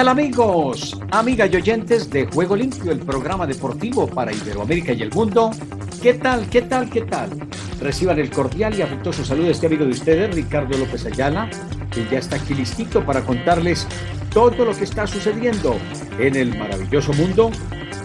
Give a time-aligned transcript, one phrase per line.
[0.00, 0.98] Tal amigos?
[1.10, 5.50] Amigas y oyentes de Juego Limpio, el programa deportivo para Iberoamérica y el mundo.
[6.00, 6.48] ¿Qué tal?
[6.48, 6.88] ¿Qué tal?
[6.88, 7.28] ¿Qué tal?
[7.82, 11.50] Reciban el cordial y afectuoso saludo de este amigo de ustedes, Ricardo López Ayala,
[11.90, 13.86] que ya está aquí listito para contarles
[14.32, 15.76] todo lo que está sucediendo
[16.18, 17.50] en el maravilloso mundo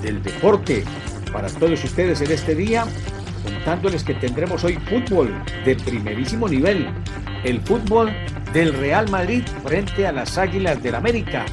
[0.01, 0.83] del deporte.
[1.31, 2.83] Para todos ustedes en este día,
[3.41, 5.33] contándoles que tendremos hoy fútbol
[5.63, 6.89] de primerísimo nivel.
[7.45, 8.11] El fútbol
[8.51, 11.45] del Real Madrid frente a las Águilas del América.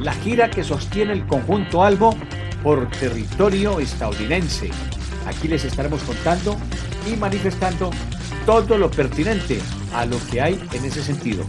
[0.00, 2.16] La gira que sostiene el conjunto Albo
[2.62, 4.70] por territorio estadounidense.
[5.26, 6.56] Aquí les estaremos contando
[7.10, 7.90] y manifestando
[8.46, 9.60] todo lo pertinente
[9.94, 11.44] a lo que hay en ese sentido.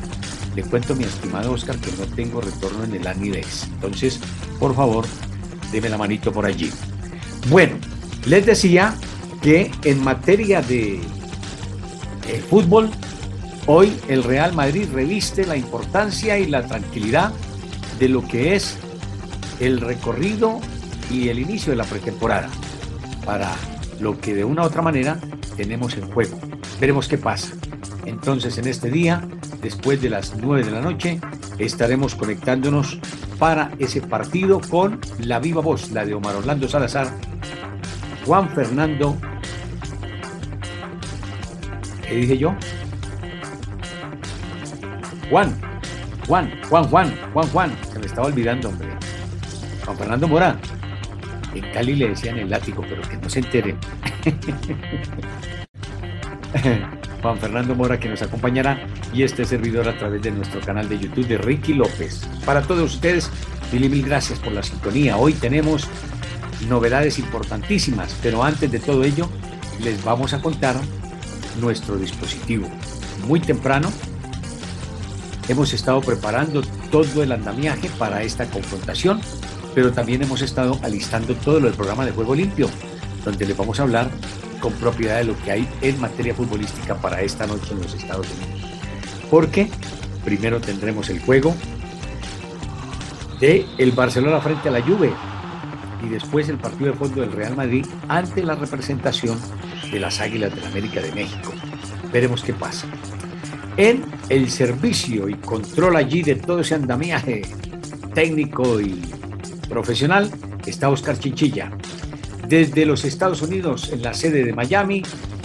[0.56, 3.70] Le cuento, mi estimado Oscar, que no tengo retorno en el ANIDES.
[3.74, 4.20] Entonces,
[4.60, 5.06] por favor,
[5.72, 6.70] deme la manito por allí.
[7.50, 7.78] Bueno,
[8.26, 8.94] les decía
[9.42, 10.96] que en materia de
[12.28, 12.92] eh, fútbol,
[13.68, 17.32] Hoy el Real Madrid reviste la importancia y la tranquilidad
[18.02, 18.80] de lo que es
[19.60, 20.60] el recorrido
[21.12, 22.50] y el inicio de la pretemporada
[23.28, 23.54] para
[24.00, 25.20] lo que de una u otra manera
[25.56, 26.40] tenemos en juego.
[26.80, 27.54] Veremos qué pasa.
[28.08, 29.22] Entonces en este día,
[29.62, 31.22] después de las 9 de la noche,
[31.60, 32.98] estaremos conectándonos
[33.38, 37.08] para ese partido con la viva voz, la de Omar Orlando Salazar,
[38.26, 39.16] Juan Fernando,
[42.08, 42.56] ¿qué dije yo?
[45.30, 45.71] Juan,
[46.28, 48.88] Juan, Juan, Juan, Juan, Juan, se me estaba olvidando, hombre.
[49.86, 50.60] Juan Fernando Mora.
[51.54, 53.78] En Cali le decían el látigo, pero que no se enteren.
[57.22, 61.00] Juan Fernando Mora que nos acompañará y este servidor a través de nuestro canal de
[61.00, 62.28] YouTube de Ricky López.
[62.46, 63.30] Para todos ustedes,
[63.72, 65.18] mil y mil gracias por la sintonía.
[65.18, 65.88] Hoy tenemos
[66.68, 69.30] novedades importantísimas, pero antes de todo ello,
[69.82, 70.76] les vamos a contar
[71.60, 72.68] nuestro dispositivo.
[73.28, 73.92] Muy temprano,
[75.52, 79.20] Hemos estado preparando todo el andamiaje para esta confrontación,
[79.76, 82.70] pero también hemos estado alistando todo lo del programa de Juego Limpio,
[83.26, 84.10] donde les vamos a hablar
[84.62, 88.28] con propiedad de lo que hay en materia futbolística para esta noche en los Estados
[88.28, 88.80] Unidos.
[89.30, 89.70] Porque
[90.24, 91.54] primero tendremos el juego
[93.42, 95.12] de el Barcelona frente a la Juve
[96.02, 99.38] y después el partido de fondo del Real Madrid ante la representación
[99.92, 101.52] de las Águilas del América de México.
[102.10, 102.88] Veremos qué pasa
[103.82, 107.42] en el servicio y control allí de todo ese andamiaje
[108.14, 109.02] técnico y
[109.70, 110.30] profesional
[110.68, 111.72] está Oscar Chinchilla.
[112.48, 115.02] Desde los Estados Unidos, en la sede de Miami,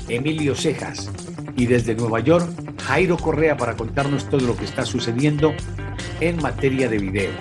[0.08, 1.10] Emilio Cejas.
[1.56, 2.46] Y desde Nueva York,
[2.82, 5.54] Jairo Correa para contarnos todo lo que está sucediendo
[6.20, 7.32] en materia de video.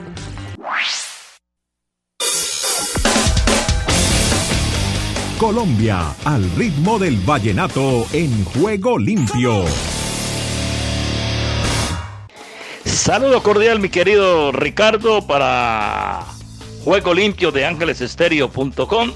[5.37, 9.65] Colombia, al ritmo del vallenato en juego limpio.
[13.05, 16.25] Saludo cordial, mi querido Ricardo, para
[16.83, 19.11] Juego Limpio de ángelesestéreo.com.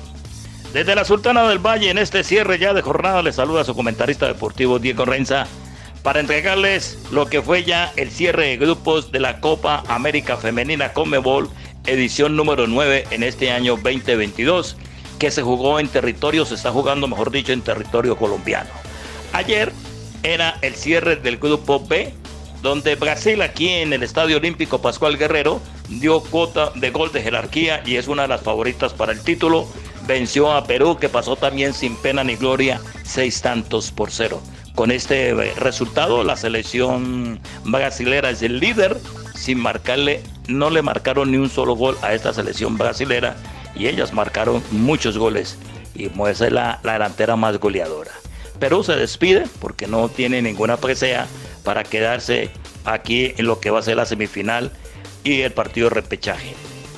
[0.73, 4.27] Desde la Sultana del Valle, en este cierre ya de jornada, les saluda su comentarista
[4.27, 5.47] deportivo Diego Renza
[6.03, 10.93] para entregarles lo que fue ya el cierre de grupos de la Copa América Femenina
[10.93, 11.49] Comebol,
[11.87, 14.77] edición número 9 en este año 2022,
[15.17, 18.69] que se jugó en territorio, se está jugando, mejor dicho, en territorio colombiano.
[19.33, 19.73] Ayer
[20.21, 22.13] era el cierre del grupo B,
[22.61, 27.81] donde Brasil aquí en el Estadio Olímpico Pascual Guerrero dio cuota de gol de jerarquía
[27.85, 29.67] y es una de las favoritas para el título.
[30.07, 34.41] Venció a Perú que pasó también sin pena ni gloria seis tantos por cero.
[34.75, 38.97] Con este eh, resultado la selección brasilera es el líder
[39.35, 43.35] sin marcarle, no le marcaron ni un solo gol a esta selección brasilera
[43.75, 45.57] y ellas marcaron muchos goles
[45.95, 48.18] y es la, la delantera más goleadora.
[48.59, 51.27] Perú se despide porque no tiene ninguna presea
[51.63, 52.51] para quedarse
[52.85, 54.71] aquí en lo que va a ser la semifinal
[55.23, 56.53] y el partido de repechaje.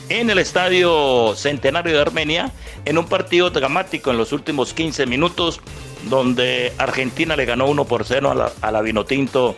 [0.10, 2.52] En el estadio Centenario de Armenia,
[2.86, 5.62] en un partido dramático en los últimos 15 minutos,
[6.10, 9.56] donde Argentina le ganó 1 por 0 a la, Vinotinto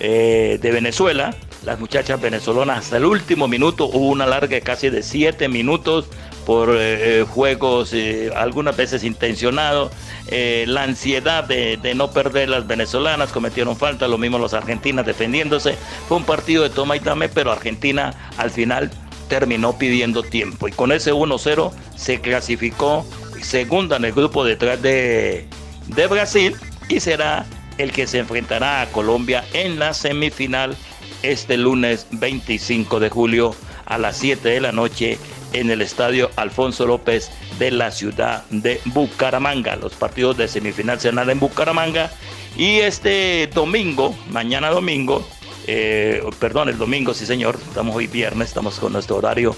[0.00, 1.34] eh, de Venezuela.
[1.64, 6.06] Las muchachas venezolanas hasta el último minuto, hubo una larga casi de 7 minutos
[6.46, 9.90] por eh, juegos eh, algunas veces intencionados,
[10.28, 15.76] eh, la ansiedad de, no perder las venezolanas, cometieron falta, lo mismo los argentinas defendiéndose.
[16.08, 18.92] Fue un partido de toma y dame, pero Argentina al final
[19.28, 23.04] terminó pidiendo tiempo y con ese 1-0 se clasificó
[23.42, 25.48] segunda en el grupo detrás de,
[25.88, 26.54] de Brasil
[26.88, 27.44] y será
[27.76, 30.76] el que se enfrentará a Colombia en la semifinal
[31.24, 35.18] este lunes 25 de julio a las 7 de la noche
[35.52, 39.76] en el estadio Alfonso López de la ciudad de Bucaramanga.
[39.76, 42.10] Los partidos de semifinal serán en Bucaramanga
[42.56, 45.26] y este domingo, mañana domingo,
[45.66, 49.56] eh, perdón, el domingo, sí señor, estamos hoy viernes, estamos con nuestro horario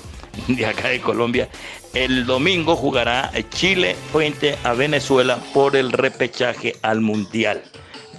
[0.48, 1.48] de acá de Colombia.
[1.94, 7.62] El domingo jugará Chile frente a Venezuela por el repechaje al Mundial.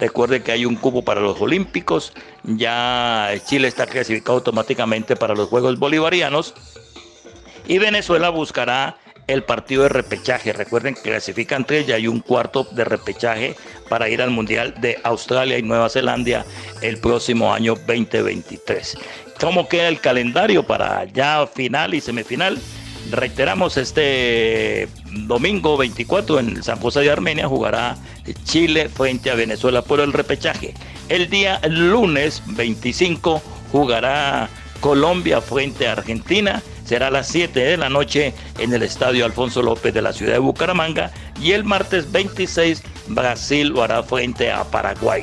[0.00, 5.48] Recuerde que hay un cubo para los Olímpicos, ya Chile está clasificado automáticamente para los
[5.48, 6.54] Juegos Bolivarianos
[7.70, 8.96] y Venezuela buscará
[9.28, 10.52] el partido de repechaje.
[10.52, 13.54] Recuerden que clasifican tres y hay un cuarto de repechaje
[13.88, 16.44] para ir al Mundial de Australia y Nueva Zelanda
[16.82, 18.96] el próximo año 2023.
[19.38, 22.58] ¿Cómo queda el calendario para ya final y semifinal?
[23.12, 24.88] Reiteramos, este
[25.28, 27.96] domingo 24 en San José de Armenia jugará
[28.42, 30.74] Chile frente a Venezuela por el repechaje.
[31.08, 33.40] El día lunes 25
[33.70, 34.50] jugará
[34.80, 36.60] Colombia frente a Argentina
[36.90, 40.32] será a las 7 de la noche en el Estadio Alfonso López de la ciudad
[40.32, 45.22] de Bucaramanga y el martes 26 Brasil lo hará frente a Paraguay.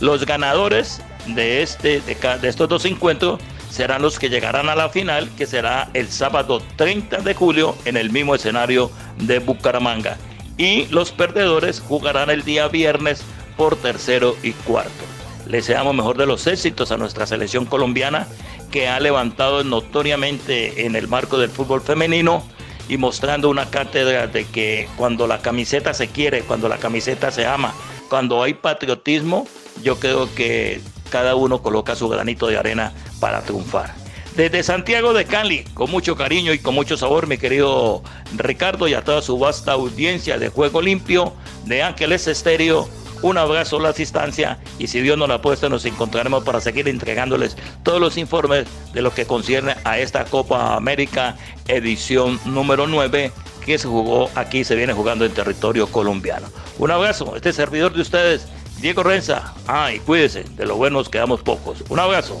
[0.00, 3.40] Los ganadores de, este, de, estos dos encuentros
[3.70, 7.96] serán los que llegarán a la final, que será el sábado 30 de julio en
[7.96, 10.16] el mismo escenario de Bucaramanga.
[10.58, 13.22] Y los perdedores jugarán el día viernes
[13.56, 15.04] por tercero y cuarto.
[15.46, 18.26] Le deseamos mejor de los éxitos a nuestra selección colombiana
[18.74, 22.42] que ha levantado notoriamente en el marco del fútbol femenino
[22.88, 27.46] y mostrando una cátedra de que cuando la camiseta se quiere, cuando la camiseta se
[27.46, 27.72] ama,
[28.08, 29.46] cuando hay patriotismo,
[29.84, 33.94] yo creo que cada uno coloca su granito de arena para triunfar.
[34.34, 38.02] Desde Santiago de Cali, con mucho cariño y con mucho sabor, mi querido
[38.36, 41.32] Ricardo y a toda su vasta audiencia de Juego Limpio
[41.64, 42.88] de Ángeles Estéreo
[43.22, 46.88] un abrazo a la distancia y si Dios nos la puesto nos encontraremos para seguir
[46.88, 51.36] entregándoles todos los informes de lo que concierne a esta Copa América
[51.68, 53.32] edición número 9
[53.64, 56.48] que se jugó aquí, se viene jugando en territorio colombiano.
[56.78, 58.46] Un abrazo, este servidor de ustedes,
[58.80, 59.54] Diego Renza.
[59.66, 61.82] Ah, y cuídense, de lo buenos quedamos pocos.
[61.88, 62.40] Un abrazo.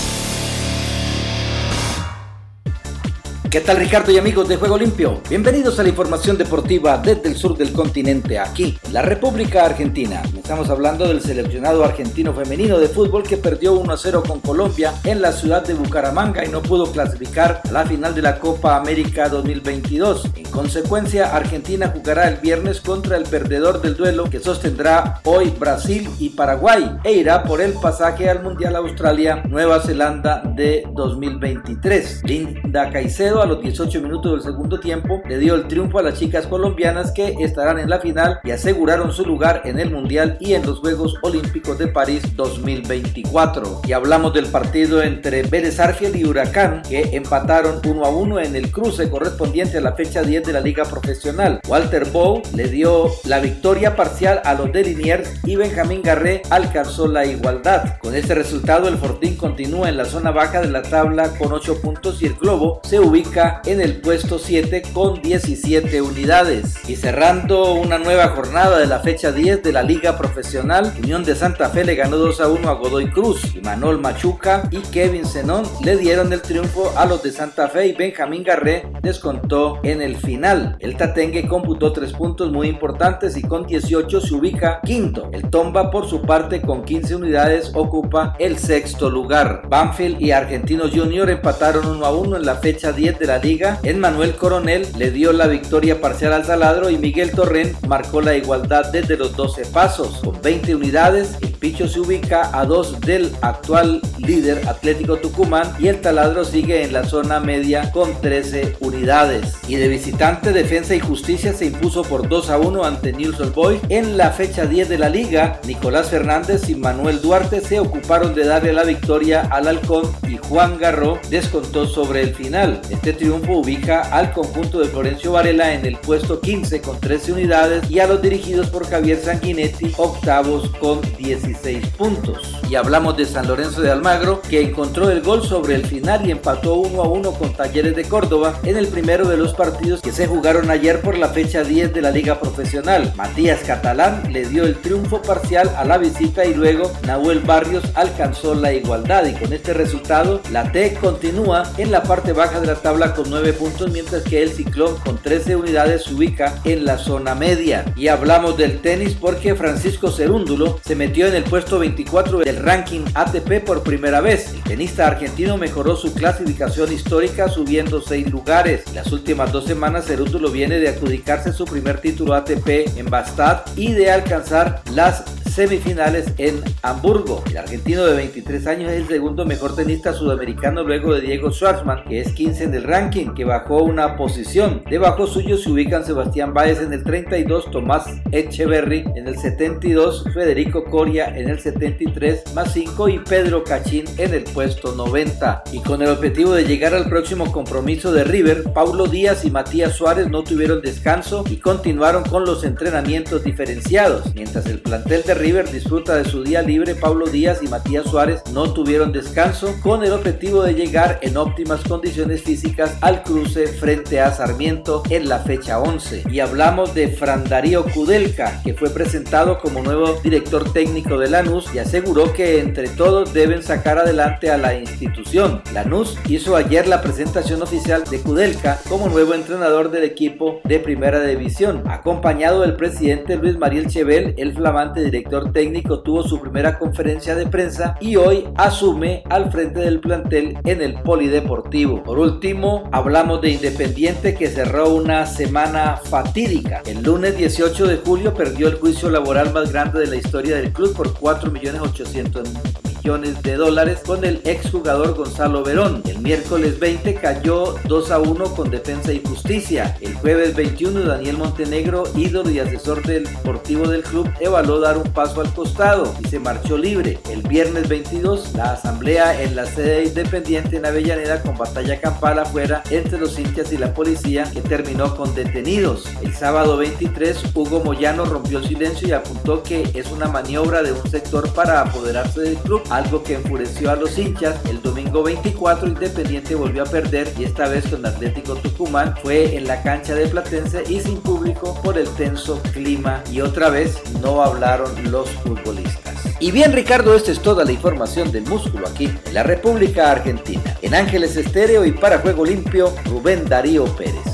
[3.51, 5.21] ¿Qué tal Ricardo y amigos de Juego Limpio?
[5.27, 10.21] Bienvenidos a la información deportiva desde el sur del continente, aquí, la República Argentina.
[10.37, 15.21] Estamos hablando del seleccionado argentino femenino de fútbol que perdió 1 0 con Colombia en
[15.21, 19.27] la ciudad de Bucaramanga y no pudo clasificar a la final de la Copa América
[19.27, 20.29] 2022.
[20.33, 26.09] En consecuencia, Argentina jugará el viernes contra el perdedor del duelo que sostendrá hoy Brasil
[26.19, 32.21] y Paraguay e irá por el pasaje al Mundial Australia Nueva Zelanda de 2023.
[32.23, 36.19] Linda Caicedo a los 18 minutos del segundo tiempo le dio el triunfo a las
[36.19, 40.53] chicas colombianas que estarán en la final y aseguraron su lugar en el Mundial y
[40.53, 43.81] en los Juegos Olímpicos de París 2024.
[43.87, 48.55] Y hablamos del partido entre Vélez Arfiel y Huracán que empataron 1 a 1 en
[48.55, 51.61] el cruce correspondiente a la fecha 10 de la Liga Profesional.
[51.67, 57.07] Walter Bow le dio la victoria parcial a los de Liniers y Benjamín Garré alcanzó
[57.07, 57.97] la igualdad.
[57.99, 61.81] Con este resultado el Fortín continúa en la zona baja de la tabla con 8
[61.81, 66.77] puntos y el Globo se ubica en el puesto 7 con 17 unidades.
[66.89, 71.35] Y cerrando una nueva jornada de la fecha 10 de la Liga Profesional, Unión de
[71.35, 73.55] Santa Fe le ganó 2 a 1 a Godoy Cruz.
[73.55, 77.87] Y Manuel Machuca y Kevin Zenón le dieron el triunfo a los de Santa Fe
[77.87, 80.75] y Benjamín Garré descontó en el final.
[80.79, 85.29] El Tatengue computó 3 puntos muy importantes y con 18 se ubica quinto.
[85.31, 89.63] El Tomba por su parte con 15 unidades ocupa el sexto lugar.
[89.69, 93.79] Banfield y Argentinos Junior empataron 1 a 1 en la fecha 10 de la liga,
[94.01, 98.91] Manuel Coronel le dio la victoria parcial al Taladro y Miguel Torren marcó la igualdad
[98.91, 100.21] desde los 12 pasos.
[100.23, 105.87] Con 20 unidades, el Picho se ubica a dos del actual líder Atlético Tucumán y
[105.87, 109.53] el Taladro sigue en la zona media con 13 unidades.
[109.67, 113.53] Y de visitante, Defensa y Justicia se impuso por 2 a 1 ante News Old
[113.53, 113.79] Boy.
[113.89, 118.45] En la fecha 10 de la liga, Nicolás Fernández y Manuel Duarte se ocuparon de
[118.45, 122.81] darle la victoria al Halcón y Juan Garro descontó sobre el final.
[122.89, 127.33] Este este triunfo ubica al conjunto de Florencio Varela en el puesto 15 con 13
[127.33, 132.57] unidades y a los dirigidos por Javier Sanguinetti octavos con 17 16 puntos.
[132.69, 136.31] Y hablamos de San Lorenzo de Almagro, que encontró el gol sobre el final y
[136.31, 140.11] empató 1 a 1 con Talleres de Córdoba en el primero de los partidos que
[140.11, 143.13] se jugaron ayer por la fecha 10 de la Liga Profesional.
[143.15, 148.55] Matías Catalán le dio el triunfo parcial a la visita y luego Nahuel Barrios alcanzó
[148.55, 152.75] la igualdad y con este resultado la T continúa en la parte baja de la
[153.09, 157.33] con 9 puntos mientras que el Ciclón con 13 unidades se ubica en la zona
[157.33, 157.83] media.
[157.95, 163.01] Y hablamos del tenis porque Francisco Cerúndulo se metió en el puesto 24 del ranking
[163.15, 164.53] ATP por primera vez.
[164.53, 168.83] El tenista argentino mejoró su clasificación histórica subiendo 6 lugares.
[168.93, 173.93] Las últimas dos semanas Cerúndulo viene de adjudicarse su primer título ATP en Bastad y
[173.93, 177.43] de alcanzar las semifinales en Hamburgo.
[177.49, 182.05] El argentino de 23 años es el segundo mejor tenista sudamericano luego de Diego Schwartzman,
[182.05, 184.83] que es 15 en el ranking, que bajó una posición.
[184.89, 190.85] Debajo suyo se ubican Sebastián Báez en el 32, Tomás Echeverry en el 72, Federico
[190.85, 195.63] Coria en el 73 más 5 y Pedro Cachín en el puesto 90.
[195.73, 199.95] Y con el objetivo de llegar al próximo compromiso de River, Paulo Díaz y Matías
[199.95, 205.71] Suárez no tuvieron descanso y continuaron con los entrenamientos diferenciados, mientras el plantel de River
[205.71, 210.11] disfruta de su día libre, Pablo Díaz y Matías Suárez no tuvieron descanso con el
[210.11, 215.79] objetivo de llegar en óptimas condiciones físicas al cruce frente a Sarmiento en la fecha
[215.79, 216.25] 11.
[216.29, 221.73] Y hablamos de Fran Darío Kudelka, que fue presentado como nuevo director técnico de Lanús
[221.73, 225.63] y aseguró que entre todos deben sacar adelante a la institución.
[225.73, 231.19] Lanús hizo ayer la presentación oficial de Kudelka como nuevo entrenador del equipo de primera
[231.25, 237.35] división, acompañado del presidente Luis Mariel Chevel, el flamante director técnico tuvo su primera conferencia
[237.35, 242.03] de prensa y hoy asume al frente del plantel en el Polideportivo.
[242.03, 246.81] Por último, hablamos de Independiente que cerró una semana fatídica.
[246.85, 250.73] El lunes 18 de julio perdió el juicio laboral más grande de la historia del
[250.73, 256.03] club por 4.800.000 millones de dólares con el exjugador Gonzalo Verón.
[256.05, 259.97] El miércoles 20 cayó 2 a 1 con Defensa y Justicia.
[260.01, 265.11] El jueves 21 Daniel Montenegro, ídolo y asesor del deportivo del club, evaluó dar un
[265.11, 267.17] paso al costado y se marchó libre.
[267.31, 272.83] El viernes 22 la asamblea en la sede independiente en Avellaneda con batalla campal afuera
[272.91, 276.05] entre los hinchas y la policía que terminó con detenidos.
[276.21, 280.91] El sábado 23 Hugo Moyano rompió el silencio y apuntó que es una maniobra de
[280.91, 284.59] un sector para apoderarse del club algo que enfureció a los hinchas.
[284.69, 289.67] El domingo 24 Independiente volvió a perder y esta vez con Atlético Tucumán fue en
[289.67, 294.41] la cancha de Platense y sin público por el tenso clima y otra vez no
[294.41, 296.15] hablaron los futbolistas.
[296.39, 300.75] Y bien Ricardo, esta es toda la información del músculo aquí en la República Argentina.
[300.81, 304.30] En Ángeles Estéreo y para Juego Limpio, Rubén Darío Pérez.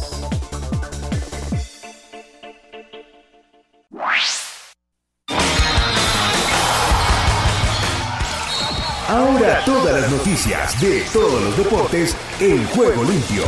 [9.68, 13.44] Todas las noticias de todos los deportes en juego limpio.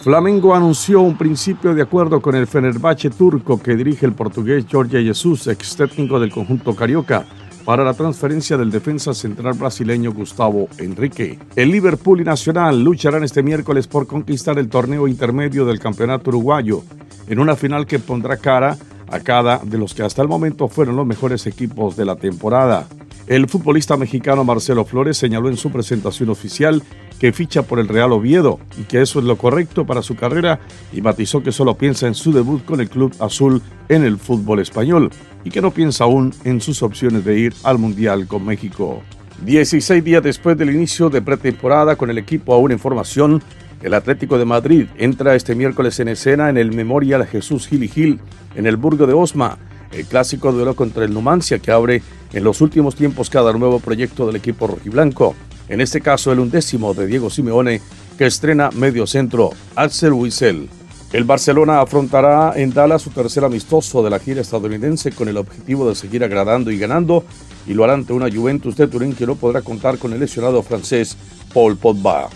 [0.00, 5.02] Flamengo anunció un principio de acuerdo con el Fenerbahce turco que dirige el portugués Jorge
[5.02, 7.24] Jesus, ex técnico del conjunto carioca,
[7.64, 11.38] para la transferencia del defensa central brasileño Gustavo Enrique.
[11.56, 16.82] El Liverpool y Nacional lucharán este miércoles por conquistar el torneo intermedio del campeonato uruguayo
[17.26, 18.76] en una final que pondrá cara
[19.10, 22.86] a cada de los que hasta el momento fueron los mejores equipos de la temporada.
[23.26, 26.82] El futbolista mexicano Marcelo Flores señaló en su presentación oficial
[27.18, 30.60] que ficha por el Real Oviedo y que eso es lo correcto para su carrera
[30.92, 34.60] y matizó que solo piensa en su debut con el club azul en el fútbol
[34.60, 35.10] español
[35.44, 39.02] y que no piensa aún en sus opciones de ir al Mundial con México.
[39.44, 43.42] 16 días después del inicio de pretemporada con el equipo aún en formación,
[43.82, 47.88] el Atlético de Madrid entra este miércoles en escena en el Memorial Jesús Gil y
[47.88, 48.20] Gil
[48.54, 49.58] en el Burgo de Osma,
[49.92, 54.26] el clásico duelo contra el Numancia que abre en los últimos tiempos cada nuevo proyecto
[54.26, 55.34] del equipo rojiblanco.
[55.68, 57.80] En este caso el undécimo de Diego Simeone
[58.16, 60.68] que estrena medio centro Axel Wiesel.
[61.12, 65.88] El Barcelona afrontará en Dallas su tercer amistoso de la gira estadounidense con el objetivo
[65.88, 67.24] de seguir agradando y ganando
[67.66, 70.62] y lo hará ante una Juventus de Turín que no podrá contar con el lesionado
[70.62, 71.16] francés
[71.54, 72.28] Paul Pogba.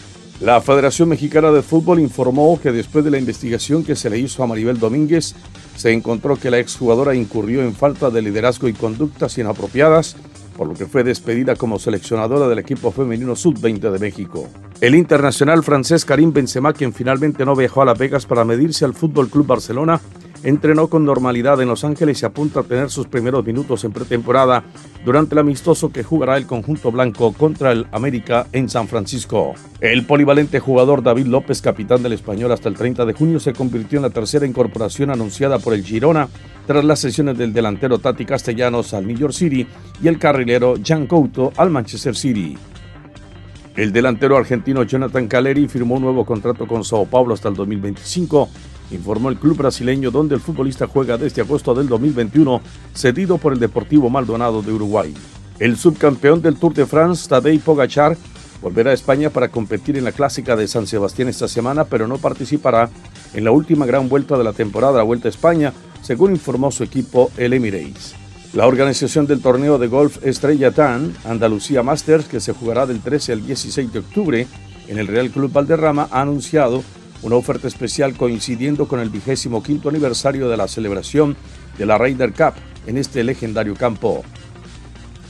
[0.42, 4.42] La Federación Mexicana de Fútbol informó que después de la investigación que se le hizo
[4.42, 5.36] a Maribel Domínguez,
[5.76, 10.16] se encontró que la exjugadora incurrió en falta de liderazgo y conductas inapropiadas,
[10.56, 14.48] por lo que fue despedida como seleccionadora del equipo femenino sub-20 de México.
[14.80, 18.94] El internacional francés Karim Benzema, quien finalmente no viajó a Las Vegas para medirse al
[18.94, 20.00] Fútbol Club Barcelona,
[20.44, 24.64] entrenó con normalidad en Los Ángeles y apunta a tener sus primeros minutos en pretemporada
[25.04, 29.54] durante el amistoso que jugará el conjunto blanco contra el América en San Francisco.
[29.80, 33.98] El polivalente jugador David López, capitán del español hasta el 30 de junio, se convirtió
[33.98, 36.28] en la tercera incorporación anunciada por el Girona
[36.66, 39.66] tras las sesiones del delantero Tati Castellanos al New York City
[40.02, 42.56] y el carrilero Jan Couto al Manchester City.
[43.76, 48.48] El delantero argentino Jonathan Caleri firmó un nuevo contrato con Sao Paulo hasta el 2025,
[48.94, 52.60] informó el club brasileño donde el futbolista juega desde agosto del 2021,
[52.94, 55.14] cedido por el Deportivo Maldonado de Uruguay.
[55.58, 58.16] El subcampeón del Tour de France, Tadej Pogachar,
[58.60, 62.18] volverá a España para competir en la clásica de San Sebastián esta semana, pero no
[62.18, 62.90] participará
[63.34, 66.84] en la última gran vuelta de la temporada, la Vuelta a España, según informó su
[66.84, 68.14] equipo el Emirates.
[68.52, 73.32] La organización del torneo de golf Estrella Tan, Andalucía Masters, que se jugará del 13
[73.32, 74.46] al 16 de octubre
[74.88, 76.82] en el Real Club Valderrama, ha anunciado
[77.22, 81.36] una oferta especial coincidiendo con el vigésimo quinto aniversario de la celebración
[81.78, 82.54] de la Ryder Cup
[82.86, 84.22] en este legendario campo.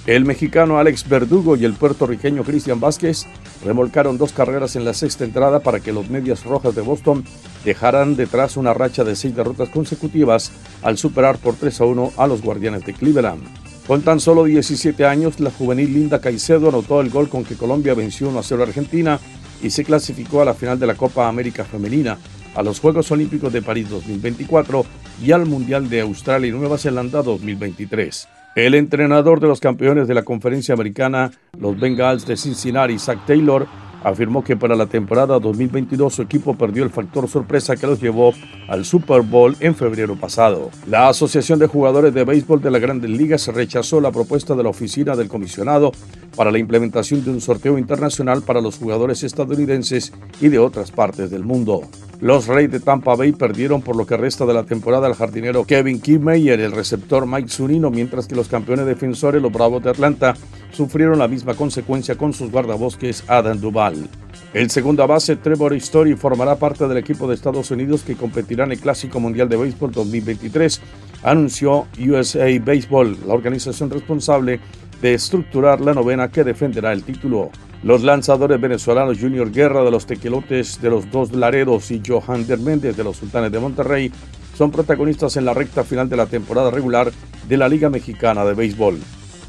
[0.07, 3.27] El mexicano Alex Verdugo y el puertorriqueño Cristian Vázquez
[3.65, 7.25] remolcaron dos carreras en la sexta entrada para que los Medias Rojas de Boston
[7.65, 10.51] dejaran detrás una racha de seis derrotas consecutivas
[10.83, 13.45] al superar por 3 a 1 a los Guardianes de Cleveland.
[13.87, 17.95] Con tan solo 17 años, la juvenil Linda Caicedo anotó el gol con que Colombia
[17.95, 19.21] venció 1 a 0 a Argentina
[19.63, 22.19] y se clasificó a la final de la Copa América Femenina,
[22.55, 24.85] a los Juegos Olímpicos de París 2024
[25.25, 28.29] y al Mundial de Australia y Nueva Zelanda 2023.
[28.55, 33.67] El entrenador de los campeones de la conferencia americana, los Bengals de Cincinnati, Zach Taylor,
[34.05, 38.33] afirmó que para la temporada 2022 su equipo perdió el factor sorpresa que los llevó
[38.69, 40.71] al Super Bowl en febrero pasado.
[40.89, 44.71] La Asociación de Jugadores de Béisbol de la Grandes Ligas rechazó la propuesta de la
[44.71, 45.93] oficina del comisionado
[46.37, 51.31] para la implementación de un sorteo internacional para los jugadores estadounidenses y de otras partes
[51.31, 51.83] del mundo.
[52.21, 55.65] Los Reyes de Tampa Bay perdieron por lo que resta de la temporada al jardinero
[55.65, 59.91] Kevin Kiermaier y el receptor Mike Zunino, mientras que los campeones defensores, los Bravos de
[59.91, 60.37] Atlanta,
[60.73, 64.09] sufrieron la misma consecuencia con sus guardabosques Adam Duval.
[64.53, 68.73] El segunda base Trevor Story formará parte del equipo de Estados Unidos que competirá en
[68.73, 70.81] el Clásico Mundial de Béisbol 2023,
[71.23, 74.61] anunció USA Baseball, la organización responsable
[75.01, 77.51] de estructurar la novena que defenderá el título.
[77.83, 82.97] Los lanzadores venezolanos Junior Guerra de los Tequilotes de los Dos Laredos y Johan Méndez
[82.97, 84.13] de los Sultanes de Monterrey
[84.57, 87.11] son protagonistas en la recta final de la temporada regular
[87.49, 89.01] de la Liga Mexicana de Béisbol.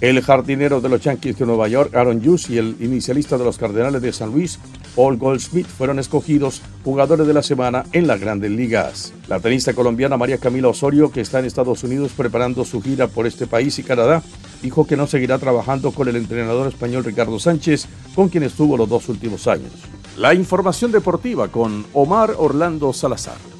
[0.04, 3.58] El jardinero de los Yankees de Nueva York, Aaron Hughes, y el inicialista de los
[3.58, 4.60] Cardenales de San Luis,
[4.98, 9.14] Paul Goldsmith, fueron escogidos jugadores de la semana en las grandes ligas.
[9.30, 13.26] La tenista colombiana María Camila Osorio, que está en Estados Unidos preparando su gira por
[13.28, 14.22] este país y Canadá,
[14.62, 18.90] dijo que no seguirá trabajando con el entrenador español Ricardo Sánchez, con quien estuvo los
[18.90, 19.72] dos últimos años.
[20.18, 23.53] La información deportiva con Omar Orlando Salazar.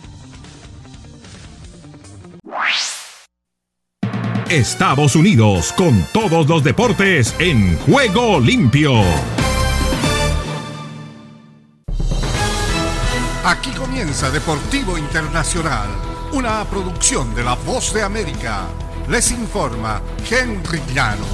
[4.54, 9.02] Estados Unidos con todos los deportes en juego limpio.
[13.44, 15.88] Aquí comienza Deportivo Internacional,
[16.34, 18.68] una producción de La Voz de América.
[19.10, 21.28] Les informa Henry Llanos.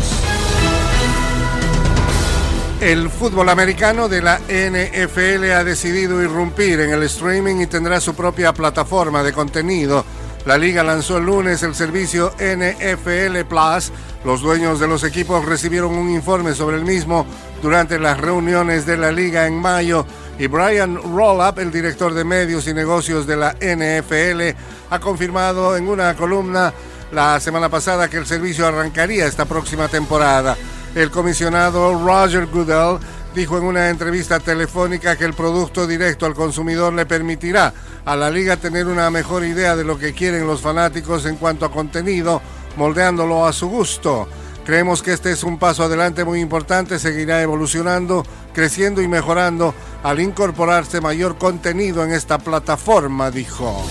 [2.80, 8.16] El fútbol americano de la NFL ha decidido irrumpir en el streaming y tendrá su
[8.16, 10.06] propia plataforma de contenido
[10.50, 13.92] la liga lanzó el lunes el servicio NFL Plus.
[14.26, 17.28] Los dueños de los equipos recibieron un informe sobre el mismo
[17.62, 20.08] durante las reuniones de la liga en mayo
[20.40, 24.58] y Brian Rollup, el director de medios y negocios de la NFL,
[24.90, 26.74] ha confirmado en una columna
[27.12, 30.58] la semana pasada que el servicio arrancaría esta próxima temporada.
[30.96, 32.98] El comisionado Roger Goodell
[33.36, 37.74] dijo en una entrevista telefónica que el producto directo al consumidor le permitirá
[38.06, 41.66] a la liga tener una mejor idea de lo que quieren los fanáticos en cuanto
[41.66, 42.42] a contenido,
[42.78, 44.28] moldeándolo a su gusto.
[44.66, 50.20] Creemos que este es un paso adelante muy importante, seguirá evolucionando, creciendo y mejorando al
[50.20, 53.84] incorporarse mayor contenido en esta plataforma, dijo.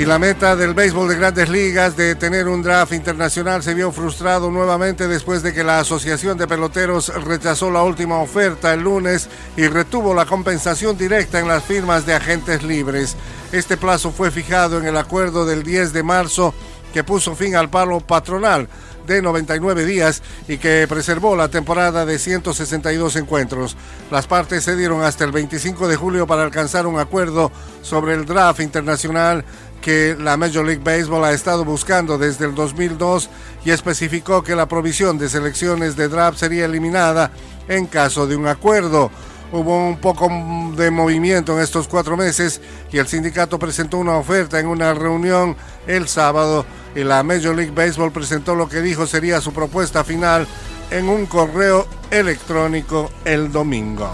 [0.00, 3.92] Y la meta del béisbol de grandes ligas de tener un draft internacional se vio
[3.92, 9.28] frustrado nuevamente después de que la Asociación de Peloteros rechazó la última oferta el lunes
[9.58, 13.14] y retuvo la compensación directa en las firmas de agentes libres.
[13.52, 16.54] Este plazo fue fijado en el acuerdo del 10 de marzo
[16.94, 18.68] que puso fin al paro patronal
[19.06, 23.76] de 99 días y que preservó la temporada de 162 encuentros.
[24.10, 27.50] Las partes se dieron hasta el 25 de julio para alcanzar un acuerdo
[27.82, 29.44] sobre el draft internacional
[29.80, 33.30] que la Major League Baseball ha estado buscando desde el 2002
[33.64, 37.30] y especificó que la provisión de selecciones de draft sería eliminada
[37.68, 39.10] en caso de un acuerdo.
[39.52, 40.28] Hubo un poco
[40.76, 42.60] de movimiento en estos cuatro meses
[42.92, 46.64] y el sindicato presentó una oferta en una reunión el sábado
[46.94, 50.46] y la Major League Baseball presentó lo que dijo sería su propuesta final
[50.90, 54.10] en un correo electrónico el domingo.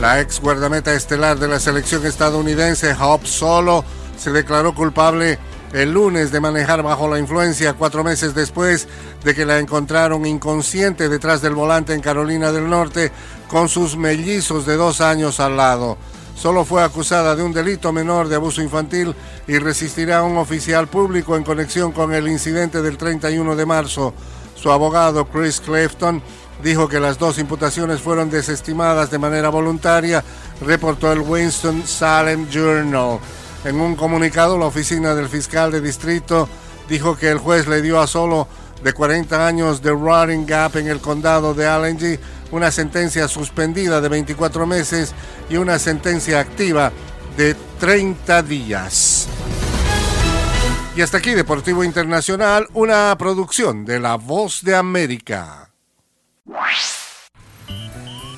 [0.00, 3.84] La ex guardameta estelar de la selección estadounidense, Hop Solo,
[4.16, 5.38] se declaró culpable
[5.74, 8.88] el lunes de manejar bajo la influencia cuatro meses después
[9.22, 13.12] de que la encontraron inconsciente detrás del volante en Carolina del Norte
[13.46, 15.98] con sus mellizos de dos años al lado.
[16.34, 19.14] Solo fue acusada de un delito menor de abuso infantil
[19.46, 24.14] y resistirá a un oficial público en conexión con el incidente del 31 de marzo.
[24.54, 26.22] Su abogado Chris Clifton
[26.62, 30.22] dijo que las dos imputaciones fueron desestimadas de manera voluntaria,
[30.60, 33.18] reportó el Winston Salem Journal.
[33.64, 36.48] En un comunicado, la oficina del fiscal de distrito
[36.88, 38.48] dijo que el juez le dio a solo
[38.82, 42.18] de 40 años de Running Gap en el condado de Allegheny
[42.52, 45.14] una sentencia suspendida de 24 meses
[45.48, 46.90] y una sentencia activa
[47.36, 49.28] de 30 días.
[50.96, 55.69] Y hasta aquí Deportivo Internacional, una producción de La Voz de América.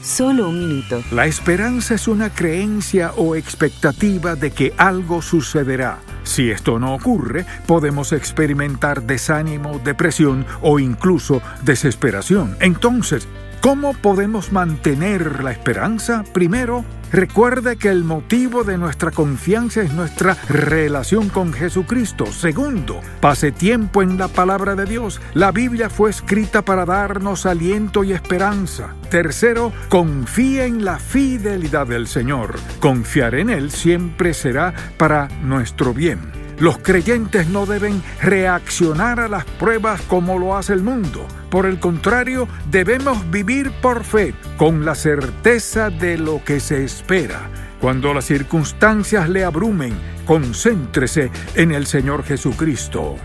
[0.02, 1.02] Solo un minuto.
[1.12, 6.00] La esperanza es una creencia o expectativa de que algo sucederá.
[6.24, 12.56] Si esto no ocurre, podemos experimentar desánimo, depresión o incluso desesperación.
[12.60, 13.28] Entonces,
[13.62, 16.24] ¿Cómo podemos mantener la esperanza?
[16.32, 22.26] Primero, recuerde que el motivo de nuestra confianza es nuestra relación con Jesucristo.
[22.26, 25.20] Segundo, pase tiempo en la palabra de Dios.
[25.34, 28.96] La Biblia fue escrita para darnos aliento y esperanza.
[29.10, 32.56] Tercero, confíe en la fidelidad del Señor.
[32.80, 36.41] Confiar en Él siempre será para nuestro bien.
[36.62, 41.26] Los creyentes no deben reaccionar a las pruebas como lo hace el mundo.
[41.50, 47.50] Por el contrario, debemos vivir por fe, con la certeza de lo que se espera.
[47.80, 49.92] Cuando las circunstancias le abrumen,
[50.24, 53.16] concéntrese en el Señor Jesucristo.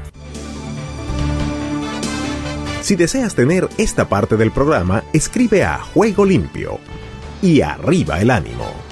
[2.82, 6.80] Si deseas tener esta parte del programa, escribe a Juego Limpio
[7.44, 8.87] y arriba el ánimo.